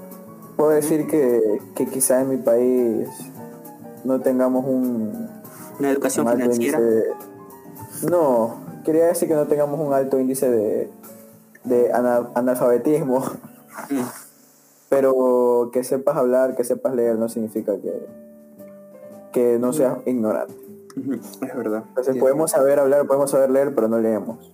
Puedo 0.58 0.72
decir 0.72 1.08
que, 1.08 1.60
que 1.76 1.88
quizá 1.88 2.22
en 2.22 2.30
mi 2.30 2.38
país 2.38 3.08
no 4.04 4.20
tengamos 4.20 4.66
un, 4.66 5.41
una 5.80 5.92
educación 5.92 6.28
financiera. 6.28 6.80
no, 8.10 8.56
quería 8.84 9.06
decir 9.06 9.28
que 9.28 9.36
no 9.36 9.48
tengamos 9.48 9.80
un 9.80 9.94
alto 9.94 10.20
índice 10.20 10.50
de, 10.50 10.90
de 11.64 11.92
analfabetismo. 11.94 13.20
Mm. 13.90 14.02
Pero 14.90 15.70
que 15.72 15.86
sepas 15.86 16.18
hablar, 16.18 16.56
que 16.56 16.66
sepas 16.66 16.94
leer, 16.94 17.18
no 17.18 17.30
significa 17.30 17.80
que, 17.80 18.08
que 19.32 19.58
no 19.58 19.72
seas 19.72 19.98
mm. 20.00 20.10
ignorante. 20.10 20.54
Es 21.42 21.56
verdad. 21.56 21.86
Entonces 21.88 22.18
podemos 22.18 22.52
saber 22.52 22.80
hablar, 22.80 23.08
podemos 23.08 23.32
saber 23.32 23.50
leer, 23.50 23.74
pero 23.74 23.88
no 23.88 24.00
leemos. 24.00 24.52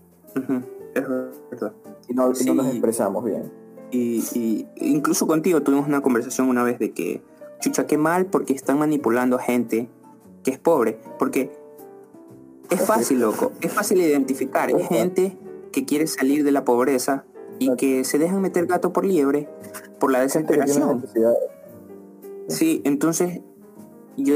Es 0.93 1.07
verdad. 1.07 1.73
Y 2.07 2.13
no, 2.13 2.27
nos 2.27 2.67
expresamos 2.67 3.23
bien. 3.23 3.51
Y, 3.89 4.23
y, 4.33 4.67
incluso 4.75 5.25
contigo 5.25 5.61
tuvimos 5.61 5.87
una 5.87 6.01
conversación 6.01 6.49
una 6.49 6.63
vez 6.63 6.77
de 6.77 6.91
que, 6.91 7.21
chucha, 7.59 7.87
qué 7.87 7.97
mal 7.97 8.27
porque 8.27 8.53
están 8.53 8.77
manipulando 8.77 9.37
a 9.37 9.39
gente 9.39 9.89
que 10.47 10.53
es 10.53 10.59
pobre, 10.59 10.97
porque 11.19 11.51
es 12.69 12.79
fácil, 12.79 13.19
loco, 13.19 13.51
es 13.59 13.73
fácil 13.73 13.99
identificar, 13.99 14.71
es 14.71 14.87
gente 14.87 15.37
que 15.73 15.83
quiere 15.83 16.07
salir 16.07 16.45
de 16.45 16.53
la 16.53 16.63
pobreza 16.63 17.25
y 17.59 17.75
que 17.75 18.05
se 18.05 18.17
dejan 18.17 18.41
meter 18.41 18.65
gato 18.65 18.93
por 18.93 19.03
liebre 19.03 19.49
por 19.99 20.09
la 20.09 20.21
desesperación. 20.21 21.05
Sí, 22.47 22.81
entonces 22.85 23.41
yo, 24.15 24.35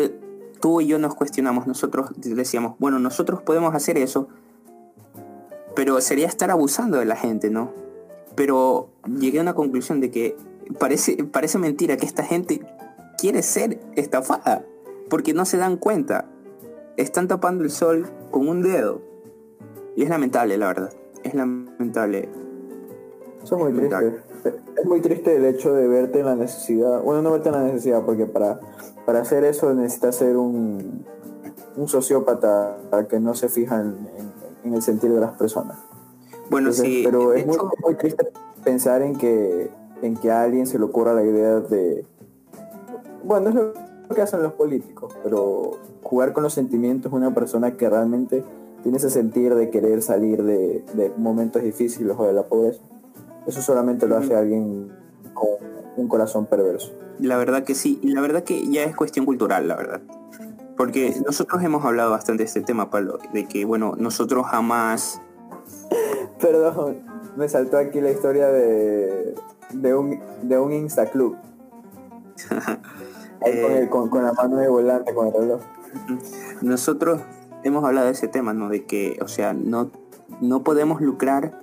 tú 0.60 0.82
y 0.82 0.88
yo 0.88 1.00
nos 1.00 1.16
cuestionamos, 1.16 1.66
nosotros 1.66 2.10
decíamos, 2.18 2.76
bueno, 2.78 3.00
nosotros 3.00 3.42
podemos 3.42 3.74
hacer 3.74 3.98
eso, 3.98 4.28
pero 5.78 6.02
sería 6.02 6.28
estar 6.28 6.52
abusando 6.52 6.98
de 6.98 7.06
la 7.06 7.16
gente, 7.16 7.50
¿no? 7.50 7.72
Pero 8.36 8.90
llegué 9.18 9.40
a 9.40 9.44
una 9.44 9.54
conclusión 9.54 10.02
de 10.02 10.12
que 10.12 10.36
parece, 10.78 11.24
parece 11.24 11.58
mentira 11.58 11.96
que 11.96 12.06
esta 12.06 12.26
gente 12.26 12.60
quiere 13.18 13.44
ser 13.44 13.80
estafada 13.96 14.66
porque 15.12 15.34
no 15.34 15.46
se 15.46 15.58
dan 15.58 15.76
cuenta. 15.76 16.26
Están 16.96 17.28
tapando 17.28 17.66
el 17.66 17.70
sol 17.70 18.08
con 18.32 18.48
un 18.48 18.64
dedo. 18.64 19.02
Y 19.96 20.04
es 20.04 20.10
lamentable, 20.10 20.58
la 20.58 20.68
verdad. 20.68 20.94
Es 21.24 21.34
lamentable. 21.34 22.30
Eso 23.44 23.58
es 23.58 23.62
muy 23.62 23.74
triste. 23.74 24.22
Es 24.78 24.86
muy 24.86 25.02
triste 25.02 25.36
el 25.36 25.46
hecho 25.46 25.74
de 25.74 25.88
verte 25.90 26.22
en 26.22 26.26
la 26.28 26.36
necesidad. 26.36 27.02
Bueno, 27.02 27.22
no 27.22 27.32
verte 27.34 27.50
en 27.50 27.56
la 27.56 27.64
necesidad, 27.64 28.04
porque 28.06 28.26
para, 28.26 28.62
para 29.06 29.20
hacer 29.20 29.44
eso 29.44 29.74
necesitas 29.74 30.16
ser 30.16 30.38
un, 30.38 31.06
un 31.76 31.88
sociópata 31.90 32.78
que 33.10 33.20
no 33.20 33.36
se 33.36 33.50
fija 33.50 33.82
en, 33.82 34.74
el 34.74 34.82
sentir 34.82 35.12
de 35.12 35.20
las 35.20 35.38
personas. 35.38 35.78
Bueno, 36.50 36.72
sí. 36.72 37.02
Pero 37.04 37.34
es 37.34 37.46
muy, 37.46 37.58
muy, 37.84 37.96
triste 37.96 38.32
pensar 38.64 39.02
en 39.02 39.18
que, 39.18 39.70
en 40.02 40.16
que 40.16 40.32
a 40.32 40.42
alguien 40.42 40.68
se 40.68 40.80
le 40.80 40.86
ocurra 40.86 41.14
la 41.14 41.24
idea 41.24 41.60
de. 41.60 42.06
Bueno, 43.24 43.50
es 43.50 43.56
lo 43.56 43.91
que 44.14 44.22
hacen 44.22 44.42
los 44.42 44.54
políticos, 44.54 45.16
pero 45.24 45.72
jugar 46.04 46.34
con 46.34 46.44
los 46.44 46.54
sentimientos 46.54 47.12
de 47.12 47.18
una 47.18 47.34
persona 47.34 47.78
que 47.78 47.90
realmente 47.90 48.44
tiene 48.84 48.98
ese 48.98 49.10
sentir 49.10 49.56
de 49.56 49.70
querer 49.70 50.02
salir 50.02 50.44
de, 50.44 51.14
momentos 51.18 51.62
difíciles 51.62 52.16
o 52.18 52.26
de 52.26 52.34
la 52.34 52.44
pobreza, 52.44 52.82
eso 53.48 53.62
solamente 53.62 54.08
lo 54.08 54.18
hace 54.18 54.36
alguien 54.36 54.92
con 55.34 55.50
un 55.98 56.08
corazón 56.08 56.46
perverso. 56.46 56.94
La 57.20 57.38
verdad 57.38 57.64
que 57.64 57.76
sí, 57.76 58.00
y 58.02 58.12
la 58.12 58.22
verdad 58.22 58.44
que 58.44 58.68
ya 58.68 58.84
es 58.84 58.96
cuestión 58.96 59.26
cultural, 59.26 59.68
la 59.68 59.76
verdad. 59.76 60.02
Porque 60.78 61.14
nosotros 61.26 61.62
hemos 61.64 61.86
hablado 61.86 62.12
bastante 62.12 62.44
de 62.44 62.48
este 62.48 62.62
tema, 62.62 62.90
Pablo, 62.90 63.20
de 63.34 63.46
que, 63.48 63.66
bueno, 63.66 63.96
nosotros 63.98 64.48
jamás... 64.48 65.22
Perdón, 66.40 67.04
me 67.36 67.48
saltó 67.48 67.78
aquí 67.78 68.02
la 68.02 68.12
historia 68.12 68.48
de, 68.48 69.36
de 69.74 69.96
un, 69.96 70.20
de 70.42 70.58
un 70.58 70.74
Insta 70.74 71.06
Club. 71.06 71.38
Eh, 73.46 73.88
con, 73.90 74.10
la 74.24 74.34
mano 74.34 74.58
de 74.58 74.68
volante, 74.68 75.14
con 75.14 75.28
el 75.28 75.34
reloj. 75.34 75.62
Nosotros 76.62 77.22
hemos 77.64 77.84
hablado 77.84 78.08
de 78.08 78.14
ese 78.14 78.28
tema, 78.28 78.54
¿no? 78.54 78.70
De 78.70 78.86
que, 78.86 79.18
o 79.22 79.28
sea, 79.28 79.54
no, 79.54 79.92
no 80.42 80.64
podemos 80.64 81.02
lucrar, 81.02 81.60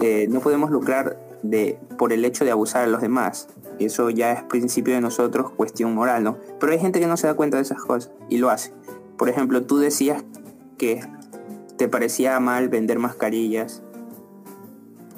eh, 0.00 0.26
no 0.28 0.40
podemos 0.40 0.70
lucrar 0.70 1.18
de, 1.42 1.78
por 1.96 2.12
el 2.12 2.24
hecho 2.24 2.44
de 2.44 2.50
abusar 2.50 2.82
a 2.82 2.86
los 2.88 3.00
demás. 3.00 3.48
Eso 3.78 4.10
ya 4.10 4.32
es 4.32 4.42
principio 4.42 4.94
de 4.94 5.00
nosotros, 5.00 5.50
cuestión 5.52 5.94
moral, 5.94 6.24
¿no? 6.24 6.38
Pero 6.58 6.72
hay 6.72 6.78
gente 6.80 6.98
que 6.98 7.06
no 7.06 7.16
se 7.16 7.28
da 7.28 7.34
cuenta 7.34 7.58
de 7.58 7.62
esas 7.62 7.80
cosas 7.80 8.10
y 8.28 8.38
lo 8.38 8.50
hace. 8.50 8.72
Por 9.16 9.28
ejemplo, 9.28 9.64
tú 9.64 9.78
decías 9.78 10.24
que 10.76 11.02
te 11.76 11.88
parecía 11.88 12.40
mal 12.40 12.68
vender 12.68 12.98
mascarillas. 12.98 13.82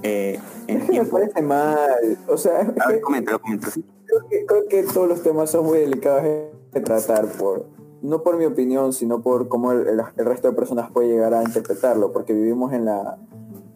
Eh, 0.03 0.39
en 0.67 0.87
me 0.87 1.05
parece 1.05 1.41
mal. 1.41 2.19
O 2.27 2.37
sea, 2.37 2.73
a 2.79 2.89
ver, 2.89 3.01
coméntalo, 3.01 3.41
coméntalo 3.41 3.98
creo 4.47 4.69
que, 4.69 4.83
todos 4.83 5.09
los 5.09 5.23
temas 5.23 5.51
son 5.51 5.67
muy 5.67 5.79
delicados 5.79 6.23
de 6.23 6.81
tratar 6.81 7.27
por 7.33 7.67
no 8.01 8.23
por 8.23 8.37
mi 8.37 8.45
opinión, 8.45 8.93
sino 8.93 9.23
por 9.23 9.49
cómo 9.49 9.73
el, 9.73 10.01
resto 10.17 10.49
de 10.49 10.55
personas 10.55 10.91
puede 10.91 11.09
llegar 11.09 11.35
a 11.35 11.43
interpretarlo, 11.43 12.13
porque 12.13 12.33
vivimos 12.33 12.73
en 12.73 12.85
la 12.85 13.19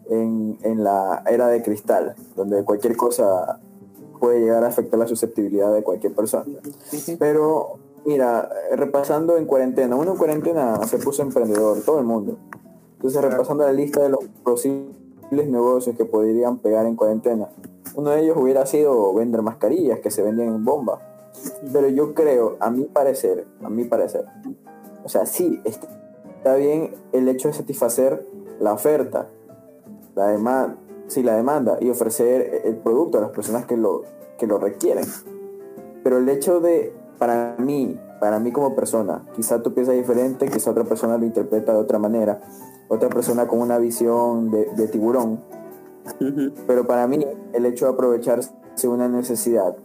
en, 0.09 0.83
la 0.83 1.23
era 1.29 1.47
de 1.47 1.63
cristal, 1.63 2.15
donde 2.35 2.63
cualquier 2.63 2.95
cosa 2.95 3.59
puede 4.19 4.41
llegar 4.41 4.63
a 4.63 4.67
afectar 4.67 4.99
la 4.99 5.07
susceptibilidad 5.07 5.73
de 5.73 5.83
cualquier 5.83 6.13
persona. 6.13 6.45
Pero 7.19 7.79
mira, 8.05 8.49
repasando 8.73 9.37
en 9.37 9.45
cuarentena, 9.45 9.95
uno 9.95 10.11
en 10.11 10.17
cuarentena 10.17 10.85
se 10.87 10.97
puso 10.97 11.23
emprendedor, 11.23 11.81
todo 11.81 11.99
el 11.99 12.05
mundo. 12.05 12.37
Entonces 12.95 13.21
repasando 13.21 13.65
la 13.65 13.73
lista 13.73 14.01
de 14.01 14.09
los 14.09 14.23
posibles 14.43 14.93
negocios 15.31 15.97
que 15.97 16.05
podrían 16.05 16.59
pegar 16.59 16.85
en 16.85 16.95
cuarentena, 16.95 17.49
uno 17.95 18.11
de 18.11 18.21
ellos 18.21 18.37
hubiera 18.37 18.65
sido 18.65 19.13
vender 19.13 19.41
mascarillas 19.41 19.99
que 19.99 20.11
se 20.11 20.21
vendían 20.21 20.49
en 20.49 20.65
bomba. 20.65 20.99
Pero 21.71 21.89
yo 21.89 22.13
creo, 22.13 22.57
a 22.59 22.69
mi 22.69 22.85
parecer, 22.85 23.47
a 23.63 23.69
mi 23.69 23.85
parecer, 23.85 24.25
o 25.03 25.09
sea, 25.09 25.25
sí, 25.25 25.61
está 25.65 26.55
bien 26.55 26.93
el 27.11 27.27
hecho 27.27 27.47
de 27.47 27.53
satisfacer 27.53 28.25
la 28.59 28.73
oferta, 28.73 29.29
la 30.15 30.27
demanda, 30.27 30.77
sí, 31.07 31.23
la 31.23 31.35
demanda 31.35 31.77
y 31.81 31.89
ofrecer 31.89 32.61
el 32.65 32.77
producto 32.77 33.17
a 33.17 33.21
las 33.21 33.31
personas 33.31 33.65
que 33.65 33.77
lo, 33.77 34.03
que 34.37 34.47
lo 34.47 34.57
requieren. 34.59 35.05
Pero 36.03 36.17
el 36.17 36.29
hecho 36.29 36.59
de, 36.59 36.93
para 37.17 37.55
mí, 37.57 37.99
para 38.19 38.39
mí 38.39 38.51
como 38.51 38.75
persona, 38.75 39.25
quizá 39.35 39.61
tú 39.61 39.73
piensas 39.73 39.95
diferente, 39.95 40.47
quizá 40.47 40.71
otra 40.71 40.83
persona 40.83 41.17
lo 41.17 41.25
interpreta 41.25 41.73
de 41.73 41.79
otra 41.79 41.99
manera, 41.99 42.39
otra 42.87 43.09
persona 43.09 43.47
con 43.47 43.59
una 43.59 43.77
visión 43.77 44.51
de, 44.51 44.87
tiburón. 44.87 45.41
Pero 46.67 46.85
para 46.85 47.07
mí, 47.07 47.25
el 47.53 47.65
hecho 47.65 47.85
de 47.85 47.93
aprovecharse 47.93 48.53
una 48.83 49.07
necesidad, 49.07 49.75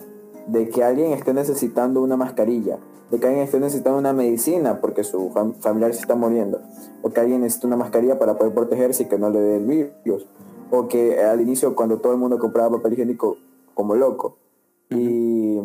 de 0.46 0.68
que 0.68 0.82
alguien 0.82 1.12
esté 1.12 1.34
necesitando 1.34 2.02
una 2.02 2.16
mascarilla, 2.16 2.78
de 3.10 3.20
que 3.20 3.26
alguien 3.26 3.44
esté 3.44 3.60
necesitando 3.60 3.98
una 3.98 4.12
medicina 4.12 4.80
porque 4.80 5.04
su 5.04 5.30
familiar 5.60 5.94
se 5.94 6.00
está 6.00 6.14
muriendo, 6.14 6.60
o 7.02 7.10
que 7.10 7.20
alguien 7.20 7.42
necesita 7.42 7.66
una 7.66 7.76
mascarilla 7.76 8.18
para 8.18 8.36
poder 8.36 8.54
protegerse 8.54 9.04
y 9.04 9.06
que 9.06 9.18
no 9.18 9.30
le 9.30 9.40
dé 9.40 9.56
el 9.58 9.66
virus, 9.66 10.26
o 10.70 10.88
que 10.88 11.22
al 11.22 11.40
inicio 11.40 11.74
cuando 11.74 11.98
todo 11.98 12.12
el 12.12 12.18
mundo 12.18 12.38
compraba 12.38 12.76
papel 12.76 12.94
higiénico 12.94 13.36
como 13.74 13.94
loco, 13.94 14.38
y, 14.90 15.60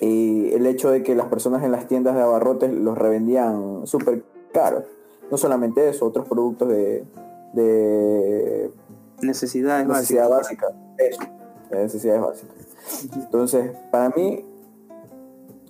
y, 0.00 0.52
el 0.52 0.66
hecho 0.66 0.90
de 0.90 1.04
que 1.04 1.14
las 1.14 1.28
personas 1.28 1.62
en 1.62 1.70
las 1.70 1.86
tiendas 1.86 2.16
de 2.16 2.22
abarrotes 2.22 2.72
los 2.72 2.98
revendían 2.98 3.86
súper 3.86 4.24
caros, 4.52 4.84
no 5.30 5.36
solamente 5.36 5.88
eso, 5.88 6.06
otros 6.06 6.26
productos 6.26 6.68
de, 6.68 7.04
de 7.52 8.72
necesidades 9.22 9.86
necesidad 9.86 10.28
básicas, 10.28 10.72
eso, 10.96 11.22
necesidades 11.70 12.22
básicas. 12.22 12.56
Entonces, 13.14 13.76
para 13.90 14.10
mí, 14.10 14.44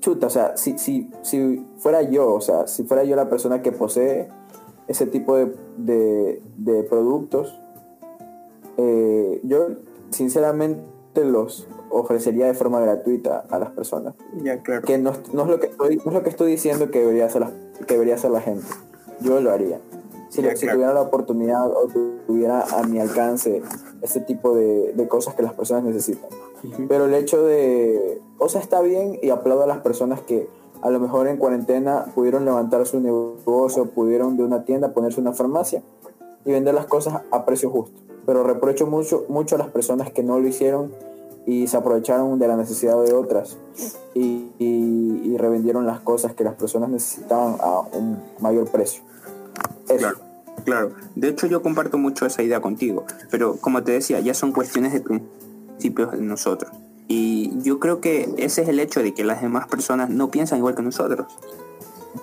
chuta, 0.01 0.27
o 0.27 0.31
sea, 0.31 0.57
si, 0.57 0.79
si, 0.79 1.11
si 1.23 1.67
fuera 1.79 2.03
yo, 2.03 2.35
o 2.35 2.41
sea, 2.41 2.67
si 2.67 2.85
fuera 2.85 3.05
yo 3.05 3.17
la 3.17 3.29
persona 3.29 3.63
que 3.63 3.73
posee 3.73 4.29
ese 4.87 5.07
tipo 5.07 5.37
de, 5.37 6.41
de, 6.57 6.83
productos, 6.85 7.61
eh, 8.77 9.41
yo 9.45 9.69
sinceramente 10.11 10.89
los 11.25 11.67
ofrecería 11.91 12.47
de 12.47 12.55
forma 12.55 12.81
gratuita 12.81 13.45
a 13.51 13.59
las 13.59 13.71
personas. 13.71 14.15
Ya, 14.43 14.63
claro. 14.63 14.83
Que 14.83 14.99
no, 14.99 15.11
es 15.11 15.33
lo 15.33 15.61
que 15.61 15.67
estoy, 15.67 15.97
no 15.97 16.05
es 16.07 16.13
lo 16.13 16.23
que 16.23 16.31
estoy 16.31 16.51
diciendo 16.51 16.91
que 16.91 17.01
debería 17.01 17.27
hacer 17.27 17.43
la, 17.43 17.53
que 17.87 17.95
debería 17.95 18.15
hacer 18.15 18.31
la 18.31 18.41
gente. 18.41 18.67
Yo 19.21 19.41
lo 19.41 19.51
haría. 19.51 19.81
Si, 20.43 20.67
tuviera 20.67 20.93
la 20.93 21.03
oportunidad 21.03 21.67
o 21.67 21.89
tuviera 22.27 22.63
a 22.63 22.83
mi 22.85 23.01
alcance 23.01 23.63
ese 24.03 24.21
tipo 24.21 24.55
de, 24.55 24.93
de 24.95 25.09
cosas 25.09 25.35
que 25.35 25.43
las 25.43 25.53
personas 25.53 25.85
necesitan. 25.85 26.29
Pero 26.89 27.07
el 27.07 27.15
hecho 27.15 27.43
de, 27.43 28.21
o 28.39 28.49
sea, 28.49 28.61
está 28.61 28.81
bien 28.81 29.19
y 29.23 29.31
aplaudo 29.31 29.65
a 29.65 29.67
las 29.67 29.79
personas 29.79 30.21
que 30.23 30.49
a 30.83 30.91
lo 30.91 31.01
mejor 31.01 31.29
en 31.29 31.37
cuarentena 31.37 32.07
pudieron 32.15 32.45
levantar 32.45 32.87
su 32.87 33.01
negocio, 33.01 33.91
pudieron 33.91 34.37
de 34.37 34.45
una 34.45 34.65
tienda 34.65 34.93
ponerse 34.93 35.21
una 35.21 35.33
farmacia 35.33 35.83
y 36.45 36.53
vender 36.53 36.75
las 36.75 36.87
cosas 36.87 37.23
a 37.31 37.45
precio 37.45 37.71
justo. 37.71 38.01
Pero 38.27 38.45
reprocho 38.45 38.87
mucho, 38.87 39.25
mucho 39.29 39.57
a 39.57 39.59
las 39.59 39.69
personas 39.69 40.11
que 40.11 40.23
no 40.23 40.39
lo 40.39 40.47
hicieron 40.47 40.93
y 41.47 41.67
se 41.67 41.77
aprovecharon 41.77 42.39
de 42.39 42.47
la 42.47 42.57
necesidad 42.57 43.03
de 43.03 43.15
otras 43.15 43.57
y, 44.15 44.51
y, 44.59 45.37
revendieron 45.39 45.87
las 45.87 46.01
cosas 46.01 46.35
que 46.35 46.43
las 46.43 46.55
personas 46.55 46.91
necesitaban 46.91 47.57
a 47.61 47.81
un 47.81 48.23
mayor 48.41 48.69
precio. 48.69 49.03
Claro, 49.87 50.19
claro. 50.65 50.93
De 51.15 51.29
hecho 51.29 51.47
yo 51.47 51.63
comparto 51.63 51.99
mucho 51.99 52.27
esa 52.27 52.43
idea 52.43 52.61
contigo, 52.61 53.05
pero 53.31 53.57
como 53.57 53.83
te 53.83 53.93
decía, 53.93 54.21
ya 54.21 54.35
son 54.35 54.53
cuestiones 54.53 54.93
de 54.93 55.01
principios 55.01 56.13
de 56.13 56.19
nosotros. 56.19 56.73
Y 57.09 57.53
yo 57.63 57.81
creo 57.81 58.01
que 58.01 58.29
ese 58.37 58.63
es 58.63 58.69
el 58.69 58.79
hecho 58.81 59.03
de 59.03 59.15
que 59.15 59.25
las 59.25 59.41
demás 59.41 59.67
personas 59.67 60.11
no 60.11 60.31
piensan 60.31 60.59
igual 60.59 60.75
que 60.75 60.83
nosotros. 60.83 61.27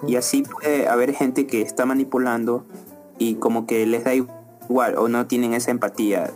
Y 0.08 0.16
así 0.16 0.44
puede 0.44 0.88
haber 0.88 1.14
gente 1.14 1.48
que 1.48 1.62
está 1.62 1.86
manipulando 1.86 2.66
y 3.18 3.36
como 3.36 3.66
que 3.66 3.86
les 3.88 4.04
da 4.04 4.14
igual 4.14 4.96
o 4.98 5.08
no 5.08 5.26
tienen 5.26 5.54
esa 5.54 5.72
empatía 5.72 6.32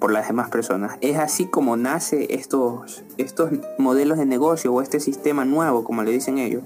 por 0.00 0.12
las 0.12 0.26
demás 0.26 0.50
personas. 0.50 0.98
Es 1.00 1.16
así 1.18 1.46
como 1.46 1.76
nace 1.76 2.34
estos, 2.34 3.04
estos 3.18 3.50
modelos 3.78 4.18
de 4.18 4.26
negocio 4.26 4.72
o 4.72 4.82
este 4.82 4.98
sistema 4.98 5.44
nuevo, 5.44 5.84
como 5.84 6.02
le 6.02 6.10
dicen 6.10 6.38
ellos. 6.38 6.64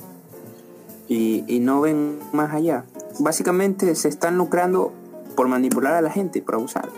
Y, 1.06 1.44
y 1.46 1.60
no 1.60 1.82
ven 1.82 2.18
más 2.32 2.54
allá. 2.54 2.84
Básicamente 3.18 3.94
se 3.94 4.08
están 4.08 4.36
lucrando 4.38 4.92
por 5.36 5.48
manipular 5.48 5.94
a 5.94 6.02
la 6.02 6.10
gente, 6.10 6.42
por 6.42 6.56
abusar. 6.56 6.88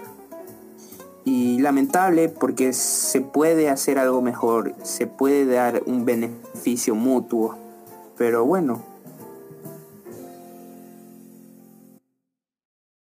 Y 1.24 1.58
lamentable 1.58 2.28
porque 2.28 2.72
se 2.72 3.20
puede 3.20 3.68
hacer 3.68 3.98
algo 3.98 4.22
mejor, 4.22 4.74
se 4.82 5.06
puede 5.06 5.44
dar 5.44 5.82
un 5.84 6.04
beneficio 6.04 6.94
mutuo, 6.94 7.56
pero 8.16 8.46
bueno, 8.46 8.82